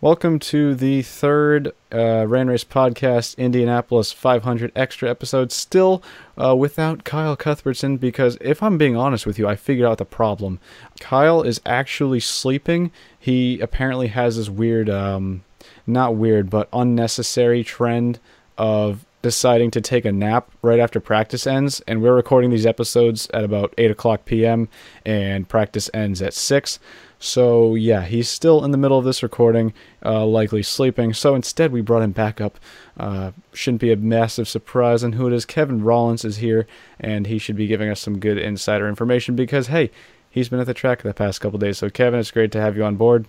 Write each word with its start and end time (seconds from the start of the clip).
Welcome 0.00 0.38
to 0.38 0.76
the 0.76 1.02
third 1.02 1.72
uh, 1.92 2.24
Rain 2.28 2.46
Race 2.46 2.62
Podcast 2.62 3.36
Indianapolis 3.36 4.12
500 4.12 4.70
extra 4.76 5.10
episode. 5.10 5.50
Still 5.50 6.04
uh, 6.40 6.54
without 6.54 7.02
Kyle 7.02 7.34
Cuthbertson 7.34 7.96
because 7.96 8.38
if 8.40 8.62
I'm 8.62 8.78
being 8.78 8.94
honest 8.94 9.26
with 9.26 9.40
you, 9.40 9.48
I 9.48 9.56
figured 9.56 9.88
out 9.88 9.98
the 9.98 10.04
problem. 10.04 10.60
Kyle 11.00 11.42
is 11.42 11.60
actually 11.66 12.20
sleeping. 12.20 12.92
He 13.18 13.58
apparently 13.58 14.06
has 14.06 14.36
this 14.36 14.48
weird, 14.48 14.88
um, 14.88 15.42
not 15.84 16.14
weird, 16.14 16.48
but 16.48 16.68
unnecessary 16.72 17.64
trend 17.64 18.20
of 18.56 19.04
deciding 19.22 19.70
to 19.72 19.80
take 19.80 20.04
a 20.04 20.12
nap 20.12 20.50
right 20.62 20.78
after 20.78 21.00
practice 21.00 21.46
ends. 21.46 21.82
And 21.86 22.02
we're 22.02 22.14
recording 22.14 22.50
these 22.50 22.66
episodes 22.66 23.28
at 23.34 23.44
about 23.44 23.74
8 23.76 23.90
o'clock 23.90 24.24
p.m. 24.24 24.68
and 25.04 25.48
practice 25.48 25.90
ends 25.92 26.22
at 26.22 26.34
6. 26.34 26.78
So 27.18 27.74
yeah, 27.74 28.04
he's 28.04 28.30
still 28.30 28.64
in 28.64 28.70
the 28.70 28.78
middle 28.78 28.98
of 28.98 29.04
this 29.04 29.22
recording, 29.22 29.72
uh, 30.04 30.24
likely 30.24 30.62
sleeping. 30.62 31.12
So 31.12 31.34
instead, 31.34 31.72
we 31.72 31.80
brought 31.80 32.02
him 32.02 32.12
back 32.12 32.40
up. 32.40 32.58
Uh, 32.96 33.32
shouldn't 33.52 33.80
be 33.80 33.90
a 33.90 33.96
massive 33.96 34.48
surprise 34.48 35.02
on 35.02 35.12
who 35.12 35.26
it 35.26 35.32
is. 35.32 35.44
Kevin 35.44 35.82
Rollins 35.82 36.24
is 36.24 36.36
here, 36.36 36.66
and 37.00 37.26
he 37.26 37.38
should 37.38 37.56
be 37.56 37.66
giving 37.66 37.90
us 37.90 38.00
some 38.00 38.20
good 38.20 38.38
insider 38.38 38.88
information 38.88 39.34
because 39.34 39.66
hey, 39.66 39.90
he's 40.30 40.48
been 40.48 40.60
at 40.60 40.66
the 40.66 40.74
track 40.74 41.02
the 41.02 41.12
past 41.12 41.40
couple 41.40 41.58
days. 41.58 41.78
So 41.78 41.90
Kevin, 41.90 42.20
it's 42.20 42.30
great 42.30 42.52
to 42.52 42.60
have 42.60 42.76
you 42.76 42.84
on 42.84 42.94
board. 42.94 43.26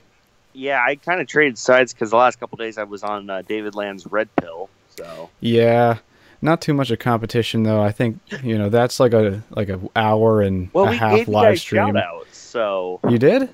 Yeah, 0.53 0.83
I 0.85 0.95
kind 0.95 1.21
of 1.21 1.27
traded 1.27 1.57
sides 1.57 1.93
because 1.93 2.11
the 2.11 2.17
last 2.17 2.39
couple 2.39 2.57
days 2.57 2.77
I 2.77 2.83
was 2.83 3.03
on 3.03 3.29
uh, 3.29 3.41
David 3.43 3.75
Land's 3.75 4.05
red 4.05 4.29
pill. 4.35 4.69
So 4.99 5.29
yeah, 5.39 5.97
not 6.41 6.61
too 6.61 6.73
much 6.73 6.91
of 6.91 6.99
competition 6.99 7.63
though. 7.63 7.81
I 7.81 7.91
think 7.91 8.19
you 8.43 8.57
know 8.57 8.69
that's 8.69 8.99
like 8.99 9.13
a 9.13 9.43
like 9.51 9.69
a 9.69 9.79
hour 9.95 10.41
and 10.41 10.69
well, 10.73 10.87
a 10.87 10.93
half 10.93 11.27
live 11.27 11.59
stream. 11.59 11.95
outs, 11.97 12.37
so 12.37 12.99
You 13.09 13.17
did? 13.17 13.49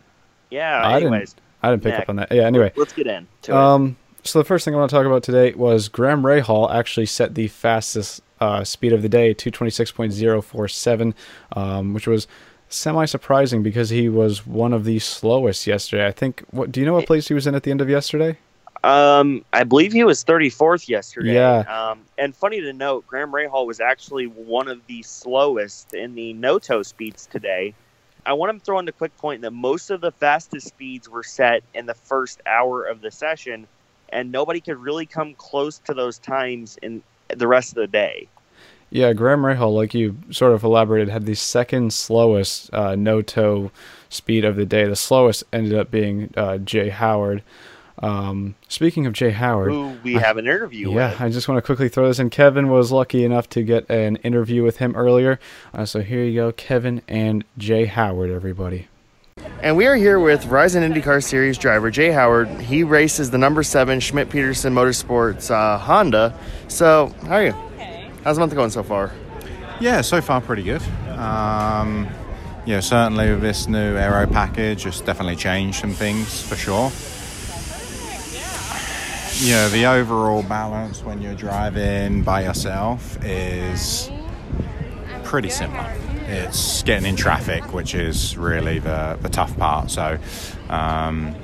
yeah. 0.50 0.82
I 0.86 1.00
didn't- 1.00 1.14
anyways, 1.14 1.36
I 1.64 1.72
didn't 1.72 1.84
pick 1.84 1.96
up 1.96 2.10
on 2.10 2.16
that. 2.18 2.32
Yeah. 2.32 2.44
Anyway, 2.44 2.72
let's 2.76 2.94
get 2.94 3.08
in. 3.08 3.28
To 3.44 3.52
it. 3.52 3.56
Um, 3.58 3.98
so 4.24 4.40
the 4.40 4.46
first 4.46 4.66
thing 4.66 4.74
I 4.74 4.78
want 4.78 4.90
to 4.90 4.96
talk 4.96 5.06
about 5.06 5.22
today 5.24 5.54
was 5.54 5.88
Graham 5.88 6.24
Rahal 6.24 6.74
actually 6.74 7.06
set 7.06 7.36
the 7.36 7.48
fastest 7.48 8.22
uh, 8.42 8.64
speed 8.64 8.92
of 8.92 9.02
the 9.04 9.10
day, 9.10 9.34
226.047, 9.34 11.14
um, 11.56 11.94
which 11.94 12.08
was 12.08 12.28
semi 12.68 13.06
surprising 13.06 13.62
because 13.64 13.90
he 13.92 14.10
was 14.10 14.46
one 14.46 14.74
of 14.74 14.84
the 14.84 15.00
slowest 15.00 15.68
yesterday. 15.68 16.08
I 16.08 16.12
think. 16.12 16.44
What 16.52 16.72
do 16.72 16.80
you 16.80 16.86
know? 16.86 16.94
What 16.94 17.06
place 17.08 17.28
he 17.28 17.34
was 17.34 17.48
in 17.48 17.56
at 17.56 17.64
the 17.64 17.72
end 17.72 17.82
of 17.82 17.90
yesterday? 17.90 18.38
Um, 18.86 19.44
I 19.52 19.64
believe 19.64 19.94
he 19.94 20.04
was 20.04 20.24
34th 20.24 20.88
yesterday. 20.88 21.34
Yeah. 21.34 21.62
Um, 21.62 22.02
and 22.20 22.36
funny 22.36 22.62
to 22.62 22.72
note, 22.72 23.08
Graham 23.08 23.32
Rahal 23.32 23.66
was 23.66 23.80
actually 23.80 24.28
one 24.28 24.68
of 24.68 24.80
the 24.86 25.02
slowest 25.02 25.96
in 25.96 26.14
the 26.14 26.34
no-toe 26.34 26.84
speeds 26.84 27.26
today. 27.26 27.74
I 28.28 28.34
want 28.34 28.56
to 28.56 28.64
throw 28.64 28.78
in 28.78 28.86
the 28.86 28.92
quick 28.92 29.18
point 29.18 29.42
that 29.42 29.54
most 29.54 29.90
of 29.90 30.02
the 30.02 30.12
fastest 30.12 30.68
speeds 30.68 31.10
were 31.10 31.24
set 31.24 31.64
in 31.74 31.88
the 31.88 31.96
first 31.96 32.42
hour 32.46 32.86
of 32.86 33.02
the 33.02 33.10
session, 33.10 33.66
and 34.10 34.32
nobody 34.32 34.62
could 34.62 34.78
really 34.78 35.08
come 35.08 35.34
close 35.34 35.80
to 35.86 35.96
those 35.96 36.20
times 36.20 36.78
in 36.84 37.02
the 37.30 37.48
rest 37.48 37.72
of 37.72 37.78
the 37.78 37.88
day. 37.88 38.28
Yeah, 38.92 39.14
Graham 39.14 39.42
Rahal, 39.42 39.74
like 39.74 39.96
you 39.96 40.16
sort 40.30 40.54
of 40.54 40.64
elaborated, 40.64 41.10
had 41.10 41.26
the 41.26 41.34
second 41.34 41.92
slowest 41.92 42.72
uh, 42.72 42.96
no 42.96 43.24
toe 43.24 43.72
speed 44.10 44.46
of 44.46 44.58
the 44.58 44.66
day. 44.66 44.86
The 44.86 44.96
slowest 44.96 45.44
ended 45.52 45.74
up 45.74 45.90
being 45.90 46.32
uh, 46.38 46.60
Jay 46.60 46.90
Howard. 46.90 47.42
Um, 48.00 48.56
speaking 48.68 49.06
of 49.06 49.14
Jay 49.14 49.32
Howard, 49.32 49.72
Who 49.72 49.98
we 50.04 50.14
have 50.16 50.38
an 50.38 50.46
interview 50.46 50.88
with. 50.88 50.98
Yeah, 50.98 51.12
with. 51.12 51.22
I 51.22 51.30
just 51.30 51.48
want 51.48 51.58
to 51.58 51.62
quickly 51.62 51.90
throw 51.90 52.08
this 52.08 52.20
in. 52.20 52.30
Kevin 52.30 52.70
was 52.70 52.92
lucky 52.92 53.24
enough 53.24 53.48
to 53.50 53.64
get 53.64 53.90
an 53.90 54.18
interview 54.18 54.64
with 54.64 54.78
him 54.78 54.96
earlier. 54.96 55.40
Uh, 55.74 55.86
so 55.86 56.02
here 56.02 56.24
you 56.24 56.36
go, 56.36 56.52
Kevin 56.52 57.02
and 57.08 57.46
Jay 57.58 57.86
Howard, 57.86 58.32
everybody. 58.32 58.88
And 59.62 59.78
we 59.78 59.86
are 59.88 59.96
here 59.96 60.20
with 60.20 60.44
Verizon 60.44 60.90
IndyCar 60.90 61.24
Series 61.24 61.58
driver 61.58 61.90
Jay 61.92 62.12
Howard. 62.12 62.50
He 62.62 62.84
races 62.84 63.32
the 63.32 63.38
number 63.38 63.64
seven 63.64 64.00
Schmidt 64.00 64.30
Peterson 64.30 64.74
Motorsports 64.74 65.52
uh, 65.52 65.78
Honda. 65.78 66.38
So, 66.68 67.14
how 67.24 67.36
are 67.36 67.46
you? 67.46 67.52
How's 68.24 68.38
the 68.38 68.42
month 68.42 68.56
going 68.56 68.72
so 68.72 68.84
far? 68.84 69.12
Yeah, 69.80 70.02
so 70.02 70.22
far 70.22 70.42
pretty 70.42 70.64
good. 70.64 70.82
Um, 71.10 72.08
yeah, 72.66 72.80
certainly 72.80 73.30
with 73.30 73.42
this 73.42 73.68
new 73.68 73.96
aero 73.98 74.26
package, 74.26 74.86
it's 74.86 75.02
definitely 75.02 75.36
changed 75.36 75.80
some 75.80 75.92
things 75.92 76.42
for 76.42 76.56
sure. 76.56 76.92
Yeah, 79.40 79.68
the 79.68 79.86
overall 79.86 80.44
balance 80.44 81.04
when 81.04 81.22
you're 81.22 81.36
driving 81.36 82.24
by 82.24 82.44
yourself 82.44 83.18
is 83.24 84.10
pretty 85.24 85.50
similar. 85.50 85.94
It's 86.28 86.82
getting 86.84 87.06
in 87.06 87.18
traffic, 87.18 87.74
which 87.74 87.94
is 87.94 88.38
really 88.38 88.80
the, 88.80 89.20
the 89.22 89.28
tough 89.28 89.56
part. 89.58 89.92
So, 89.92 90.18
um, 90.70 91.36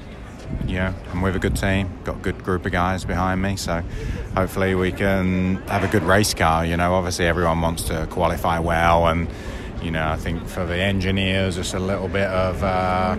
yeah, 0.66 0.94
I'm 1.12 1.22
with 1.22 1.36
a 1.36 1.40
good 1.40 1.58
team, 1.58 1.90
got 2.06 2.16
a 2.16 2.20
good 2.20 2.42
group 2.44 2.66
of 2.66 2.72
guys 2.72 3.04
behind 3.04 3.42
me, 3.42 3.58
so 3.58 3.84
hopefully 4.36 4.74
we 4.74 4.94
can 4.94 5.58
have 5.68 5.84
a 5.84 5.88
good 5.88 6.04
race 6.04 6.34
car. 6.34 6.66
You 6.66 6.78
know, 6.78 6.94
obviously 6.94 7.26
everyone 7.26 7.60
wants 7.62 7.84
to 7.84 8.08
qualify 8.10 8.60
well, 8.60 9.08
and 9.08 9.28
you 9.84 9.92
know, 9.92 10.08
I 10.08 10.16
think 10.16 10.48
for 10.48 10.66
the 10.66 10.78
engineers, 10.78 11.58
it's 11.58 11.74
a 11.74 11.80
little 11.80 12.08
bit 12.08 12.28
of 12.28 12.64
uh, 12.64 13.18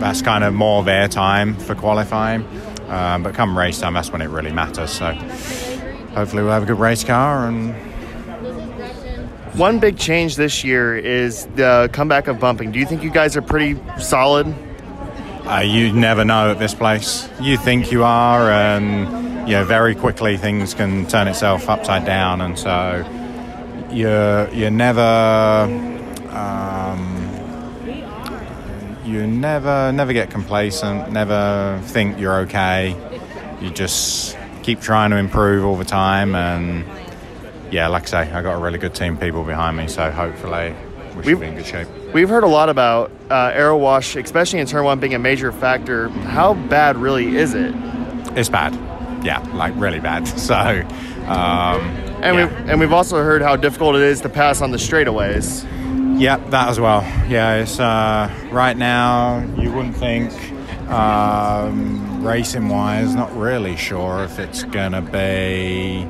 that's 0.00 0.22
kind 0.22 0.44
of 0.44 0.54
more 0.54 0.82
their 0.82 1.08
time 1.08 1.56
for 1.56 1.74
qualifying. 1.74 2.46
Um, 2.90 3.22
but 3.22 3.34
come 3.34 3.56
race 3.56 3.80
time, 3.80 3.94
that's 3.94 4.10
when 4.10 4.20
it 4.20 4.28
really 4.28 4.50
matters. 4.52 4.90
So 4.90 5.12
hopefully 6.14 6.42
we'll 6.42 6.52
have 6.52 6.64
a 6.64 6.66
good 6.66 6.78
race 6.78 7.04
car 7.04 7.46
and 7.46 7.72
One 9.54 9.78
big 9.80 9.96
change 9.98 10.36
this 10.36 10.62
year 10.64 10.96
is 10.96 11.46
the 11.56 11.88
comeback 11.92 12.28
of 12.28 12.38
bumping. 12.38 12.70
Do 12.72 12.78
you 12.78 12.86
think 12.86 13.02
you 13.02 13.10
guys 13.10 13.36
are 13.36 13.42
pretty 13.42 13.78
solid? 13.98 14.46
Uh, 15.44 15.62
you 15.64 15.92
never 15.92 16.24
know 16.24 16.50
at 16.50 16.58
this 16.58 16.74
place. 16.74 17.28
You 17.40 17.56
think 17.56 17.90
you 17.90 18.04
are, 18.04 18.50
and 18.50 19.48
yeah, 19.48 19.64
very 19.64 19.94
quickly 19.96 20.36
things 20.36 20.74
can 20.74 21.06
turn 21.08 21.26
itself 21.26 21.68
upside 21.68 22.04
down, 22.04 22.40
and 22.40 22.56
so 22.56 23.04
you're 23.90 24.48
you're 24.50 24.70
never 24.70 25.00
um, 26.30 26.79
you 29.10 29.26
never 29.26 29.92
never 29.92 30.12
get 30.12 30.30
complacent. 30.30 31.10
Never 31.10 31.80
think 31.84 32.18
you're 32.18 32.40
okay. 32.40 32.96
You 33.60 33.70
just 33.70 34.36
keep 34.62 34.80
trying 34.80 35.10
to 35.10 35.16
improve 35.16 35.64
all 35.64 35.76
the 35.76 35.84
time, 35.84 36.34
and 36.34 36.84
yeah, 37.72 37.88
like 37.88 38.04
I 38.04 38.24
say, 38.24 38.32
I 38.32 38.42
got 38.42 38.54
a 38.54 38.58
really 38.58 38.78
good 38.78 38.94
team 38.94 39.14
of 39.14 39.20
people 39.20 39.42
behind 39.42 39.76
me, 39.76 39.88
so 39.88 40.10
hopefully 40.10 40.74
we 41.16 41.24
should 41.24 41.40
be 41.40 41.46
in 41.46 41.56
good 41.56 41.66
shape. 41.66 41.88
We've 42.14 42.28
heard 42.28 42.44
a 42.44 42.48
lot 42.48 42.68
about 42.68 43.10
uh, 43.30 43.52
aero 43.54 43.76
wash, 43.76 44.16
especially 44.16 44.60
in 44.60 44.66
turn 44.66 44.84
one 44.84 45.00
being 45.00 45.14
a 45.14 45.18
major 45.18 45.52
factor. 45.52 46.08
How 46.08 46.54
bad 46.54 46.96
really 46.96 47.36
is 47.36 47.54
it? 47.54 47.74
It's 48.36 48.48
bad. 48.48 48.74
Yeah, 49.24 49.40
like 49.54 49.74
really 49.76 50.00
bad. 50.00 50.26
So, 50.38 50.54
um, 51.26 51.80
And, 52.22 52.36
yeah. 52.36 52.64
we, 52.64 52.70
and 52.70 52.80
we've 52.80 52.92
also 52.92 53.18
heard 53.22 53.42
how 53.42 53.54
difficult 53.56 53.96
it 53.96 54.02
is 54.02 54.20
to 54.22 54.28
pass 54.28 54.60
on 54.62 54.70
the 54.72 54.78
straightaways. 54.78 55.64
Yeah, 56.20 56.36
that 56.50 56.68
as 56.68 56.78
well. 56.78 57.00
Yeah, 57.28 57.54
it's 57.54 57.80
uh, 57.80 58.30
right 58.52 58.76
now 58.76 59.38
you 59.56 59.72
wouldn't 59.72 59.96
think 59.96 60.30
um, 60.90 62.22
racing 62.22 62.68
wise, 62.68 63.14
not 63.14 63.34
really 63.34 63.74
sure 63.74 64.22
if 64.24 64.38
it's 64.38 64.64
gonna 64.64 65.00
be 65.00 66.06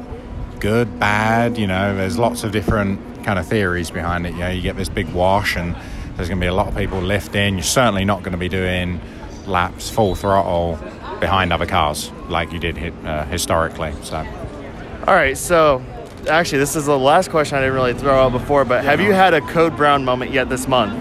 good, 0.58 0.98
bad. 0.98 1.56
You 1.56 1.68
know, 1.68 1.94
there's 1.94 2.18
lots 2.18 2.42
of 2.42 2.50
different 2.50 3.24
kind 3.24 3.38
of 3.38 3.46
theories 3.46 3.92
behind 3.92 4.26
it. 4.26 4.32
You 4.32 4.40
know, 4.40 4.50
you 4.50 4.62
get 4.62 4.76
this 4.76 4.88
big 4.88 5.08
wash, 5.12 5.56
and 5.56 5.76
there's 6.16 6.28
gonna 6.28 6.40
be 6.40 6.48
a 6.48 6.54
lot 6.54 6.66
of 6.66 6.76
people 6.76 7.00
lifting. 7.00 7.54
You're 7.54 7.62
certainly 7.62 8.04
not 8.04 8.24
to 8.24 8.36
be 8.36 8.48
doing 8.48 9.00
laps 9.46 9.90
full 9.90 10.16
throttle 10.16 10.76
behind 11.20 11.52
other 11.52 11.66
cars 11.66 12.10
like 12.28 12.52
you 12.52 12.58
did 12.58 12.76
uh, 13.06 13.26
historically. 13.26 13.94
So. 14.02 14.26
All 15.06 15.14
right, 15.14 15.38
so 15.38 15.84
actually, 16.28 16.58
this 16.58 16.76
is 16.76 16.86
the 16.86 16.98
last 16.98 17.30
question 17.30 17.58
I 17.58 17.60
didn't 17.60 17.74
really 17.74 17.94
throw 17.94 18.14
out 18.14 18.32
before, 18.32 18.64
but 18.64 18.84
have 18.84 19.00
you 19.00 19.12
had 19.12 19.34
a 19.34 19.40
Code 19.40 19.76
Brown 19.76 20.04
moment 20.04 20.32
yet 20.32 20.48
this 20.48 20.66
month? 20.68 20.92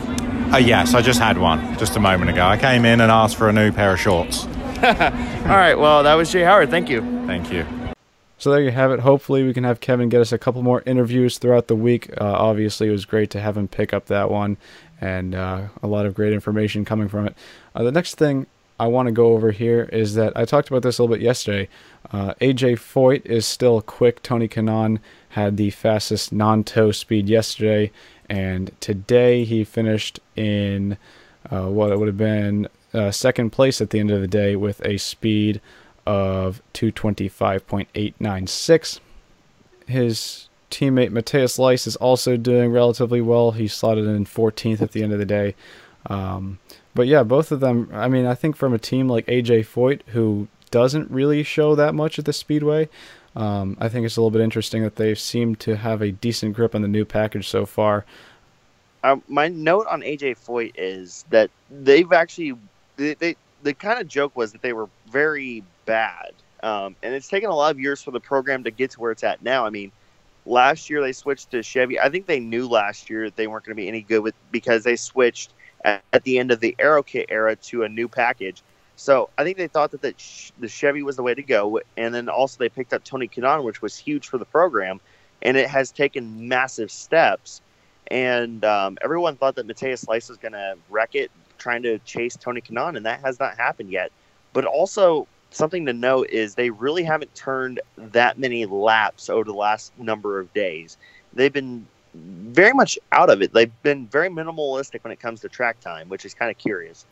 Uh, 0.53 0.57
yes, 0.57 0.93
I 0.93 1.01
just 1.01 1.19
had 1.19 1.37
one 1.37 1.77
just 1.77 1.95
a 1.95 1.99
moment 1.99 2.31
ago. 2.31 2.45
I 2.45 2.57
came 2.57 2.85
in 2.85 3.01
and 3.01 3.11
asked 3.11 3.35
for 3.35 3.49
a 3.49 3.53
new 3.53 3.71
pair 3.71 3.93
of 3.93 3.99
shorts. 3.99 4.45
All 4.83 5.55
right, 5.57 5.75
well, 5.75 6.03
that 6.03 6.15
was 6.15 6.31
Jay 6.31 6.41
Howard. 6.41 6.69
Thank 6.69 6.89
you. 6.89 7.01
Thank 7.27 7.51
you. 7.51 7.65
So 8.37 8.51
there 8.51 8.61
you 8.61 8.71
have 8.71 8.91
it. 8.91 9.01
Hopefully, 9.01 9.43
we 9.43 9.53
can 9.53 9.65
have 9.65 9.81
Kevin 9.81 10.07
get 10.09 10.21
us 10.21 10.31
a 10.31 10.37
couple 10.37 10.63
more 10.63 10.81
interviews 10.85 11.37
throughout 11.37 11.67
the 11.67 11.75
week. 11.75 12.09
Uh, 12.19 12.23
obviously, 12.23 12.87
it 12.87 12.91
was 12.91 13.05
great 13.05 13.29
to 13.31 13.41
have 13.41 13.57
him 13.57 13.67
pick 13.67 13.93
up 13.93 14.05
that 14.05 14.31
one, 14.31 14.57
and 15.01 15.35
uh, 15.35 15.67
a 15.83 15.87
lot 15.87 16.05
of 16.05 16.13
great 16.15 16.31
information 16.33 16.85
coming 16.85 17.09
from 17.09 17.27
it. 17.27 17.35
Uh, 17.75 17.83
the 17.83 17.91
next 17.91 18.15
thing 18.15 18.47
I 18.79 18.87
want 18.87 19.07
to 19.07 19.11
go 19.11 19.33
over 19.33 19.51
here 19.51 19.89
is 19.91 20.15
that 20.15 20.31
I 20.37 20.45
talked 20.45 20.69
about 20.69 20.83
this 20.83 20.97
a 20.97 21.03
little 21.03 21.15
bit 21.15 21.21
yesterday. 21.21 21.67
Uh, 22.13 22.33
AJ 22.35 22.75
Foyt 22.77 23.25
is 23.25 23.45
still 23.45 23.81
quick. 23.81 24.23
Tony 24.23 24.47
Kanaan 24.47 24.99
had 25.29 25.57
the 25.57 25.69
fastest 25.69 26.33
non-toe 26.33 26.91
speed 26.91 27.29
yesterday, 27.29 27.91
and 28.29 28.71
today 28.79 29.43
he 29.43 29.63
finished 29.63 30.19
in 30.35 30.97
uh, 31.51 31.67
what 31.67 31.91
it 31.91 31.99
would 31.99 32.07
have 32.07 32.17
been 32.17 32.67
uh, 32.93 33.11
second 33.11 33.51
place 33.51 33.81
at 33.81 33.91
the 33.91 33.99
end 33.99 34.11
of 34.11 34.21
the 34.21 34.27
day 34.27 34.55
with 34.55 34.85
a 34.85 34.97
speed 34.97 35.59
of 36.05 36.61
225.896. 36.73 38.99
His 39.87 40.47
teammate 40.71 41.11
Matheus 41.11 41.59
Leist 41.59 41.85
is 41.87 41.95
also 41.97 42.37
doing 42.37 42.71
relatively 42.71 43.19
well. 43.21 43.51
He 43.51 43.67
slotted 43.67 44.05
in 44.05 44.25
14th 44.25 44.81
at 44.81 44.91
the 44.91 45.03
end 45.03 45.13
of 45.13 45.19
the 45.19 45.25
day. 45.25 45.55
Um, 46.07 46.59
but 46.95 47.05
yeah, 47.07 47.23
both 47.23 47.51
of 47.51 47.59
them. 47.59 47.89
I 47.93 48.07
mean, 48.07 48.25
I 48.25 48.35
think 48.35 48.55
from 48.55 48.73
a 48.73 48.79
team 48.79 49.07
like 49.07 49.27
AJ 49.27 49.67
Foyt, 49.67 50.01
who 50.07 50.47
doesn't 50.71 51.11
really 51.11 51.43
show 51.43 51.75
that 51.75 51.93
much 51.95 52.19
at 52.19 52.25
the 52.25 52.33
Speedway, 52.33 52.89
um, 53.35 53.77
I 53.79 53.89
think 53.89 54.05
it's 54.05 54.17
a 54.17 54.21
little 54.21 54.31
bit 54.31 54.41
interesting 54.41 54.83
that 54.83 54.95
they 54.95 55.15
seem 55.15 55.55
to 55.57 55.75
have 55.75 56.01
a 56.01 56.11
decent 56.11 56.55
grip 56.55 56.75
on 56.75 56.81
the 56.81 56.87
new 56.87 57.05
package 57.05 57.47
so 57.47 57.65
far. 57.65 58.05
Uh, 59.03 59.17
my 59.27 59.47
note 59.47 59.87
on 59.87 60.01
AJ 60.01 60.37
Foyt 60.37 60.73
is 60.75 61.25
that 61.29 61.49
they've 61.69 62.11
actually 62.11 62.57
they, 62.97 63.13
they 63.13 63.35
the 63.63 63.73
kind 63.73 63.99
of 63.99 64.07
joke 64.07 64.35
was 64.35 64.51
that 64.51 64.61
they 64.61 64.73
were 64.73 64.89
very 65.09 65.63
bad, 65.85 66.33
um, 66.63 66.95
and 67.01 67.13
it's 67.13 67.29
taken 67.29 67.49
a 67.49 67.55
lot 67.55 67.71
of 67.71 67.79
years 67.79 68.01
for 68.01 68.11
the 68.11 68.19
program 68.19 68.63
to 68.65 68.71
get 68.71 68.91
to 68.91 68.99
where 68.99 69.11
it's 69.11 69.23
at 69.23 69.41
now. 69.41 69.65
I 69.65 69.69
mean, 69.69 69.91
last 70.45 70.89
year 70.89 71.01
they 71.01 71.13
switched 71.13 71.51
to 71.51 71.63
Chevy. 71.63 71.99
I 71.99 72.09
think 72.09 72.25
they 72.25 72.39
knew 72.39 72.67
last 72.67 73.09
year 73.09 73.25
that 73.25 73.35
they 73.37 73.47
weren't 73.47 73.63
going 73.63 73.75
to 73.75 73.81
be 73.81 73.87
any 73.87 74.01
good 74.01 74.19
with 74.19 74.35
because 74.51 74.83
they 74.83 74.97
switched 74.97 75.53
at, 75.85 76.03
at 76.11 76.23
the 76.23 76.39
end 76.39 76.51
of 76.51 76.59
the 76.59 76.75
Aero 76.79 77.03
Kit 77.03 77.27
era 77.29 77.55
to 77.55 77.83
a 77.83 77.89
new 77.89 78.07
package. 78.07 78.61
So 78.99 79.29
I 79.37 79.45
think 79.45 79.55
they 79.55 79.67
thought 79.67 79.91
that 79.91 80.01
the, 80.01 80.13
the 80.59 80.67
Chevy 80.67 81.03
was 81.03 81.15
the 81.15 81.23
way 81.23 81.33
to 81.33 81.41
go, 81.41 81.79
and 81.95 82.13
then 82.13 82.27
also 82.27 82.57
they 82.59 82.67
picked 82.67 82.91
up 82.91 83.01
Tony 83.05 83.29
Kanaan, 83.29 83.63
which 83.63 83.81
was 83.81 83.97
huge 83.97 84.27
for 84.27 84.37
the 84.37 84.43
program, 84.43 84.99
and 85.41 85.55
it 85.55 85.69
has 85.69 85.89
taken 85.89 86.49
massive 86.49 86.91
steps. 86.91 87.61
And 88.07 88.65
um, 88.65 88.97
everyone 89.01 89.37
thought 89.37 89.55
that 89.55 89.65
Matheus 89.65 90.03
Leist 90.05 90.27
was 90.27 90.37
going 90.37 90.51
to 90.51 90.75
wreck 90.89 91.15
it, 91.15 91.31
trying 91.57 91.83
to 91.83 91.99
chase 91.99 92.35
Tony 92.35 92.59
Kanaan, 92.59 92.97
and 92.97 93.05
that 93.05 93.21
has 93.21 93.39
not 93.39 93.55
happened 93.55 93.89
yet. 93.89 94.11
But 94.51 94.65
also 94.65 95.27
something 95.51 95.85
to 95.85 95.93
note 95.93 96.29
is 96.29 96.55
they 96.55 96.69
really 96.69 97.03
haven't 97.03 97.33
turned 97.33 97.79
that 97.95 98.37
many 98.37 98.65
laps 98.65 99.29
over 99.29 99.45
the 99.45 99.53
last 99.53 99.97
number 99.97 100.41
of 100.41 100.53
days. 100.53 100.97
They've 101.31 101.53
been 101.53 101.87
very 102.13 102.73
much 102.73 102.99
out 103.13 103.29
of 103.29 103.41
it. 103.41 103.53
They've 103.53 103.71
been 103.81 104.07
very 104.07 104.27
minimalistic 104.27 105.05
when 105.05 105.13
it 105.13 105.21
comes 105.21 105.39
to 105.39 105.47
track 105.47 105.79
time, 105.79 106.09
which 106.09 106.25
is 106.25 106.33
kind 106.33 106.51
of 106.51 106.57
curious. 106.57 107.05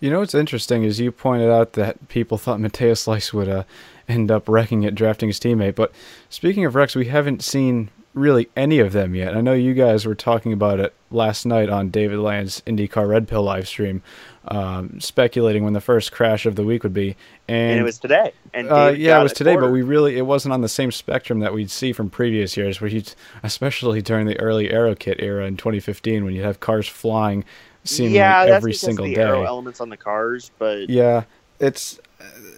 You 0.00 0.10
know 0.10 0.20
what's 0.20 0.34
interesting 0.34 0.84
is 0.84 1.00
you 1.00 1.10
pointed 1.12 1.50
out 1.50 1.74
that 1.74 2.08
people 2.08 2.36
thought 2.36 2.60
Matheus 2.60 3.06
Leist 3.06 3.32
would 3.32 3.48
uh, 3.48 3.64
end 4.08 4.30
up 4.30 4.48
wrecking 4.48 4.82
it, 4.82 4.94
drafting 4.94 5.28
his 5.28 5.40
teammate. 5.40 5.74
But 5.74 5.92
speaking 6.28 6.64
of 6.64 6.74
wrecks, 6.74 6.94
we 6.94 7.06
haven't 7.06 7.42
seen 7.42 7.90
really 8.14 8.48
any 8.56 8.78
of 8.78 8.92
them 8.92 9.14
yet. 9.14 9.36
I 9.36 9.40
know 9.40 9.52
you 9.52 9.74
guys 9.74 10.06
were 10.06 10.14
talking 10.14 10.52
about 10.52 10.78
it 10.78 10.94
last 11.10 11.44
night 11.44 11.68
on 11.68 11.90
David 11.90 12.18
Land's 12.20 12.60
IndyCar 12.62 13.08
Red 13.08 13.26
Pill 13.28 13.42
live 13.42 13.66
stream, 13.66 14.02
um, 14.48 15.00
speculating 15.00 15.64
when 15.64 15.72
the 15.72 15.80
first 15.80 16.12
crash 16.12 16.46
of 16.46 16.54
the 16.54 16.62
week 16.62 16.84
would 16.84 16.94
be. 16.94 17.16
And, 17.48 17.72
and 17.72 17.80
it 17.80 17.84
was 17.84 17.98
today. 17.98 18.32
And 18.52 18.70
uh, 18.70 18.94
yeah, 18.96 19.18
it 19.18 19.22
was 19.22 19.32
today, 19.32 19.56
but 19.56 19.70
we 19.70 19.82
really 19.82 20.16
it 20.16 20.26
wasn't 20.26 20.54
on 20.54 20.60
the 20.60 20.68
same 20.68 20.92
spectrum 20.92 21.40
that 21.40 21.52
we'd 21.52 21.70
see 21.70 21.92
from 21.92 22.08
previous 22.08 22.56
years, 22.56 22.80
where 22.80 22.90
you, 22.90 23.02
especially 23.42 24.00
during 24.00 24.26
the 24.26 24.38
early 24.38 24.70
Aero 24.70 24.94
Kit 24.94 25.20
era 25.20 25.46
in 25.46 25.56
2015, 25.56 26.24
when 26.24 26.34
you'd 26.34 26.44
have 26.44 26.60
cars 26.60 26.86
flying 26.86 27.44
seemingly 27.84 28.18
yeah, 28.18 28.44
every 28.48 28.74
single 28.74 29.06
the 29.06 29.14
day. 29.14 29.44
Elements 29.44 29.80
on 29.80 29.88
the 29.88 29.96
cars, 29.96 30.50
but 30.58 30.90
yeah, 30.90 31.24
it's 31.60 32.00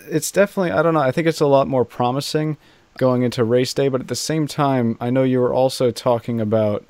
it's 0.09 0.31
definitely 0.31 0.73
I 0.73 0.83
don't 0.83 0.95
know. 0.95 1.01
I 1.01 1.13
think 1.13 1.27
it's 1.27 1.41
a 1.41 1.47
lot 1.47 1.69
more 1.69 1.85
promising 1.85 2.57
going 2.99 3.23
into 3.23 3.45
race 3.45 3.75
day, 3.75 3.89
but 3.89 4.01
at 4.01 4.09
the 4.09 4.17
same 4.17 4.47
time, 4.47 4.97
I 5.01 5.11
know 5.11 5.23
you 5.23 5.41
were 5.41 5.53
also 5.53 5.91
talking 5.91 6.41
about 6.41 6.85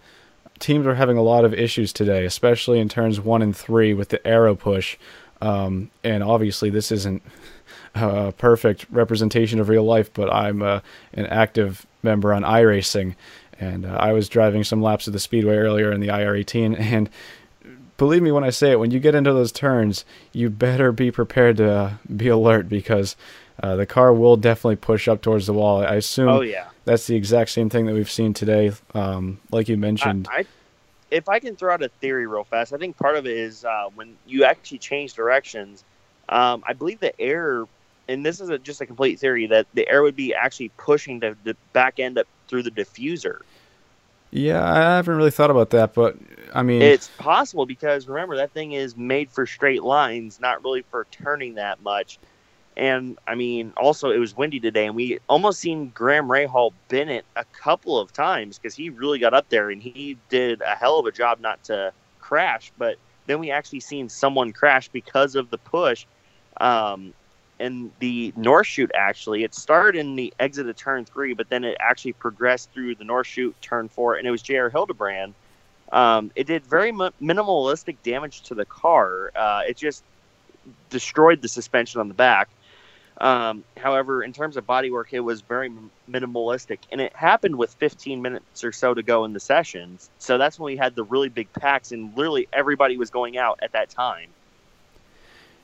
teams 0.58 0.86
are 0.86 0.94
having 0.94 1.16
a 1.16 1.22
lot 1.22 1.44
of 1.44 1.52
issues 1.52 1.92
today, 1.92 2.24
especially 2.24 2.78
in 2.78 2.88
turns 2.88 3.20
one 3.20 3.42
and 3.42 3.56
three 3.56 3.92
with 3.94 4.08
the 4.10 4.24
aero 4.26 4.54
push. 4.54 4.96
Um, 5.42 5.90
and 6.02 6.22
obviously, 6.22 6.70
this 6.70 6.90
isn't 6.92 7.22
a 7.94 8.32
perfect 8.32 8.86
representation 8.90 9.60
of 9.60 9.68
real 9.68 9.84
life, 9.84 10.12
but 10.12 10.32
I'm 10.32 10.62
uh, 10.62 10.80
an 11.12 11.26
active 11.26 11.86
member 12.02 12.32
on 12.32 12.42
iRacing, 12.42 13.16
and 13.58 13.84
uh, 13.84 13.96
I 13.98 14.12
was 14.12 14.28
driving 14.28 14.64
some 14.64 14.82
laps 14.82 15.06
of 15.06 15.12
the 15.12 15.18
speedway 15.18 15.56
earlier 15.56 15.92
in 15.92 16.00
the 16.00 16.08
IR18, 16.08 16.78
and 16.78 17.10
believe 17.96 18.22
me 18.22 18.32
when 18.32 18.44
I 18.44 18.50
say 18.50 18.72
it, 18.72 18.78
when 18.78 18.90
you 18.90 19.00
get 19.00 19.14
into 19.14 19.32
those 19.32 19.52
turns, 19.52 20.04
you 20.32 20.50
better 20.50 20.92
be 20.92 21.10
prepared 21.10 21.56
to 21.58 21.70
uh, 21.70 21.92
be 22.14 22.28
alert 22.28 22.68
because 22.68 23.16
uh, 23.62 23.76
the 23.76 23.86
car 23.86 24.12
will 24.12 24.36
definitely 24.36 24.76
push 24.76 25.08
up 25.08 25.22
towards 25.22 25.46
the 25.46 25.52
wall. 25.52 25.82
I 25.82 25.96
assume. 25.96 26.28
Oh 26.28 26.40
yeah. 26.42 26.68
That's 26.84 27.06
the 27.06 27.16
exact 27.16 27.50
same 27.50 27.68
thing 27.68 27.86
that 27.86 27.94
we've 27.94 28.10
seen 28.10 28.32
today. 28.32 28.72
Um, 28.94 29.40
like 29.50 29.68
you 29.68 29.76
mentioned. 29.76 30.28
I, 30.30 30.40
I, 30.40 30.44
if 31.10 31.28
I 31.28 31.38
can 31.38 31.56
throw 31.56 31.72
out 31.72 31.82
a 31.82 31.88
theory 31.88 32.26
real 32.26 32.44
fast, 32.44 32.72
I 32.72 32.78
think 32.78 32.96
part 32.96 33.16
of 33.16 33.26
it 33.26 33.36
is 33.36 33.64
uh, 33.64 33.88
when 33.94 34.16
you 34.26 34.44
actually 34.44 34.78
change 34.78 35.14
directions. 35.14 35.84
Um, 36.28 36.64
I 36.66 36.72
believe 36.72 37.00
the 37.00 37.18
air, 37.20 37.64
and 38.08 38.26
this 38.26 38.40
is 38.40 38.48
a, 38.50 38.58
just 38.58 38.80
a 38.80 38.86
complete 38.86 39.18
theory, 39.20 39.46
that 39.46 39.66
the 39.74 39.88
air 39.88 40.02
would 40.02 40.16
be 40.16 40.34
actually 40.34 40.70
pushing 40.76 41.20
the, 41.20 41.36
the 41.44 41.56
back 41.72 41.98
end 42.00 42.18
up 42.18 42.26
through 42.48 42.64
the 42.64 42.70
diffuser. 42.70 43.40
Yeah, 44.36 44.70
I 44.70 44.96
haven't 44.96 45.16
really 45.16 45.30
thought 45.30 45.50
about 45.50 45.70
that, 45.70 45.94
but 45.94 46.16
I 46.52 46.62
mean, 46.62 46.82
it's 46.82 47.08
possible 47.16 47.64
because 47.64 48.06
remember 48.06 48.36
that 48.36 48.52
thing 48.52 48.72
is 48.72 48.94
made 48.94 49.30
for 49.30 49.46
straight 49.46 49.82
lines, 49.82 50.38
not 50.40 50.62
really 50.62 50.82
for 50.90 51.06
turning 51.10 51.54
that 51.54 51.82
much. 51.82 52.18
And 52.76 53.18
I 53.26 53.34
mean, 53.34 53.72
also 53.78 54.10
it 54.10 54.18
was 54.18 54.36
windy 54.36 54.60
today, 54.60 54.84
and 54.84 54.94
we 54.94 55.20
almost 55.30 55.60
seen 55.60 55.88
Graham 55.94 56.28
Rahal 56.28 56.74
Bennett 56.88 57.24
a 57.34 57.44
couple 57.44 57.98
of 57.98 58.12
times 58.12 58.58
because 58.58 58.74
he 58.74 58.90
really 58.90 59.18
got 59.18 59.32
up 59.32 59.48
there 59.48 59.70
and 59.70 59.80
he 59.80 60.18
did 60.28 60.60
a 60.60 60.74
hell 60.74 60.98
of 60.98 61.06
a 61.06 61.12
job 61.12 61.40
not 61.40 61.64
to 61.64 61.94
crash. 62.20 62.72
But 62.76 62.96
then 63.24 63.40
we 63.40 63.50
actually 63.50 63.80
seen 63.80 64.10
someone 64.10 64.52
crash 64.52 64.88
because 64.90 65.34
of 65.34 65.48
the 65.48 65.56
push. 65.56 66.04
Um, 66.60 67.14
and 67.58 67.90
the 68.00 68.32
North 68.36 68.66
Chute 68.66 68.90
actually, 68.94 69.44
it 69.44 69.54
started 69.54 69.98
in 69.98 70.16
the 70.16 70.32
exit 70.38 70.68
of 70.68 70.76
turn 70.76 71.04
three, 71.04 71.34
but 71.34 71.48
then 71.48 71.64
it 71.64 71.76
actually 71.80 72.12
progressed 72.12 72.70
through 72.72 72.94
the 72.96 73.04
North 73.04 73.26
Chute 73.26 73.56
turn 73.62 73.88
four, 73.88 74.16
and 74.16 74.26
it 74.26 74.30
was 74.30 74.42
J.R. 74.42 74.70
Hildebrand. 74.70 75.34
Um, 75.92 76.30
it 76.34 76.46
did 76.46 76.64
very 76.66 76.92
minimalistic 76.92 77.96
damage 78.02 78.42
to 78.42 78.54
the 78.54 78.64
car. 78.64 79.30
Uh, 79.34 79.62
it 79.66 79.76
just 79.76 80.02
destroyed 80.90 81.42
the 81.42 81.48
suspension 81.48 82.00
on 82.00 82.08
the 82.08 82.14
back. 82.14 82.48
Um, 83.18 83.64
however, 83.78 84.22
in 84.22 84.32
terms 84.32 84.56
of 84.58 84.66
bodywork, 84.66 85.06
it 85.12 85.20
was 85.20 85.40
very 85.40 85.72
minimalistic, 86.10 86.80
and 86.92 87.00
it 87.00 87.16
happened 87.16 87.56
with 87.56 87.72
15 87.74 88.20
minutes 88.20 88.62
or 88.62 88.72
so 88.72 88.92
to 88.92 89.02
go 89.02 89.24
in 89.24 89.32
the 89.32 89.40
sessions. 89.40 90.10
So 90.18 90.36
that's 90.36 90.58
when 90.58 90.66
we 90.66 90.76
had 90.76 90.94
the 90.94 91.04
really 91.04 91.30
big 91.30 91.50
packs, 91.54 91.92
and 91.92 92.14
literally 92.16 92.46
everybody 92.52 92.98
was 92.98 93.10
going 93.10 93.38
out 93.38 93.60
at 93.62 93.72
that 93.72 93.88
time. 93.88 94.28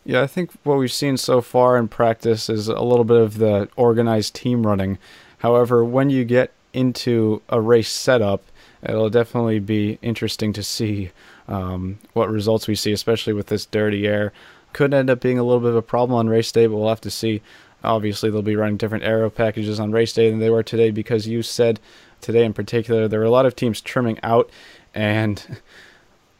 Yeah, 0.04 0.22
I 0.22 0.26
think 0.26 0.50
what 0.64 0.78
we've 0.78 0.92
seen 0.92 1.16
so 1.16 1.40
far 1.40 1.76
in 1.76 1.88
practice 1.88 2.48
is 2.48 2.68
a 2.68 2.80
little 2.80 3.04
bit 3.04 3.18
of 3.18 3.38
the 3.38 3.68
organized 3.76 4.34
team 4.34 4.66
running. 4.66 4.98
However, 5.38 5.84
when 5.84 6.10
you 6.10 6.24
get 6.24 6.52
into 6.72 7.42
a 7.48 7.60
race 7.60 7.90
setup, 7.90 8.42
it'll 8.82 9.10
definitely 9.10 9.60
be 9.60 9.98
interesting 10.02 10.52
to 10.54 10.62
see 10.62 11.10
um, 11.46 11.98
what 12.14 12.30
results 12.30 12.66
we 12.66 12.74
see, 12.74 12.92
especially 12.92 13.32
with 13.32 13.46
this 13.46 13.66
dirty 13.66 14.06
air 14.06 14.32
could 14.72 14.94
end 14.94 15.10
up 15.10 15.20
being 15.20 15.38
a 15.38 15.42
little 15.42 15.60
bit 15.60 15.70
of 15.70 15.76
a 15.76 15.82
problem 15.82 16.18
on 16.18 16.28
race 16.28 16.50
day, 16.50 16.66
but 16.66 16.76
we'll 16.76 16.88
have 16.88 17.00
to 17.02 17.10
see. 17.10 17.42
Obviously, 17.84 18.30
they'll 18.30 18.42
be 18.42 18.56
running 18.56 18.76
different 18.76 19.04
aero 19.04 19.28
packages 19.28 19.80
on 19.80 19.90
race 19.90 20.12
day 20.12 20.30
than 20.30 20.38
they 20.38 20.50
were 20.50 20.62
today 20.62 20.90
because 20.90 21.26
you 21.26 21.42
said 21.42 21.80
today 22.20 22.44
in 22.44 22.52
particular 22.52 23.08
there 23.08 23.18
were 23.18 23.26
a 23.26 23.30
lot 23.30 23.46
of 23.46 23.56
teams 23.56 23.80
trimming 23.80 24.18
out, 24.22 24.48
and 24.94 25.60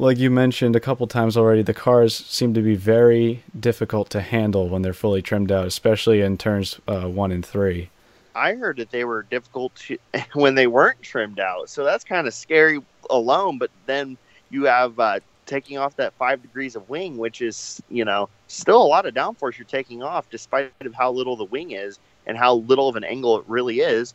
like 0.03 0.19
you 0.19 0.31
mentioned 0.31 0.75
a 0.75 0.81
couple 0.81 1.07
times 1.07 1.37
already, 1.37 1.63
the 1.63 1.73
cars 1.73 2.13
seem 2.15 2.53
to 2.55 2.61
be 2.61 2.75
very 2.75 3.45
difficult 3.59 4.11
to 4.11 4.21
handle 4.21 4.69
when 4.69 4.83
they're 4.83 4.93
fully 4.93 5.23
trimmed 5.23 5.53
out, 5.53 5.65
especially 5.65 6.21
in 6.21 6.37
turns 6.37 6.81
uh, 6.89 7.07
one 7.07 7.31
and 7.31 7.47
three. 7.47 7.89
I 8.35 8.55
heard 8.55 8.79
that 8.79 8.91
they 8.91 9.05
were 9.05 9.23
difficult 9.23 9.75
to, 9.77 9.99
when 10.33 10.57
they 10.57 10.67
weren't 10.67 11.01
trimmed 11.03 11.39
out, 11.39 11.71
so 11.71 11.85
that's 11.85 12.03
kind 12.03 12.27
of 12.27 12.35
scary 12.35 12.81
alone. 13.11 13.59
But 13.59 13.71
then 13.87 14.19
you 14.51 14.65
have 14.65 14.99
uh, 14.99 15.21
taking 15.47 15.79
off 15.79 15.95
that 15.97 16.15
five 16.15 16.43
degrees 16.43 16.75
of 16.75 16.89
wing, 16.91 17.17
which 17.17 17.41
is 17.41 17.81
you 17.89 18.05
know 18.05 18.29
still 18.49 18.83
a 18.83 18.89
lot 18.89 19.07
of 19.07 19.15
downforce 19.15 19.57
you're 19.57 19.67
taking 19.67 20.03
off, 20.03 20.29
despite 20.31 20.73
of 20.81 20.95
how 20.95 21.13
little 21.13 21.37
the 21.37 21.45
wing 21.45 21.71
is 21.71 22.01
and 22.27 22.37
how 22.37 22.55
little 22.55 22.89
of 22.89 22.97
an 22.97 23.05
angle 23.05 23.39
it 23.39 23.45
really 23.47 23.81
is. 23.81 24.15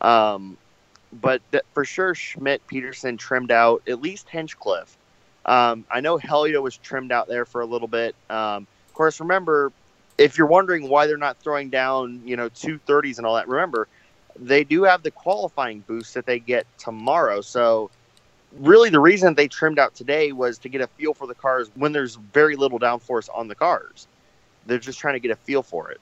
Um, 0.00 0.56
but 1.12 1.42
th- 1.52 1.64
for 1.74 1.84
sure, 1.84 2.14
Schmidt 2.14 2.66
Peterson 2.66 3.18
trimmed 3.18 3.50
out 3.50 3.82
at 3.86 4.00
least 4.00 4.30
Hinchcliffe. 4.30 4.96
Um, 5.46 5.84
I 5.90 6.00
know 6.00 6.16
Helio 6.18 6.60
was 6.60 6.76
trimmed 6.76 7.12
out 7.12 7.28
there 7.28 7.44
for 7.44 7.60
a 7.60 7.66
little 7.66 7.88
bit. 7.88 8.14
Um, 8.28 8.66
of 8.88 8.94
course, 8.94 9.20
remember 9.20 9.72
if 10.18 10.36
you're 10.36 10.46
wondering 10.46 10.88
why 10.88 11.06
they're 11.06 11.16
not 11.16 11.38
throwing 11.38 11.70
down 11.70 12.22
you 12.24 12.36
know 12.36 12.48
two 12.48 12.78
thirties 12.78 13.18
and 13.18 13.26
all 13.26 13.36
that, 13.36 13.48
remember 13.48 13.88
they 14.38 14.64
do 14.64 14.82
have 14.82 15.02
the 15.02 15.10
qualifying 15.10 15.80
boost 15.80 16.14
that 16.14 16.26
they 16.26 16.38
get 16.38 16.66
tomorrow. 16.78 17.40
So 17.40 17.90
really 18.58 18.90
the 18.90 19.00
reason 19.00 19.34
they 19.34 19.48
trimmed 19.48 19.78
out 19.78 19.94
today 19.94 20.32
was 20.32 20.58
to 20.58 20.68
get 20.68 20.80
a 20.80 20.86
feel 20.86 21.14
for 21.14 21.26
the 21.26 21.34
cars 21.34 21.70
when 21.74 21.92
there's 21.92 22.16
very 22.16 22.56
little 22.56 22.78
downforce 22.78 23.28
on 23.34 23.48
the 23.48 23.54
cars. 23.54 24.06
They're 24.66 24.78
just 24.78 24.98
trying 24.98 25.14
to 25.14 25.20
get 25.20 25.30
a 25.30 25.36
feel 25.36 25.62
for 25.62 25.90
it. 25.90 26.00